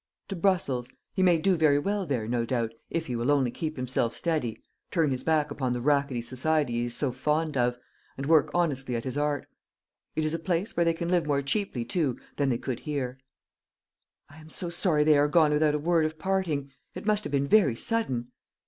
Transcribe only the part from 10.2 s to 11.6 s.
is a place where they can live more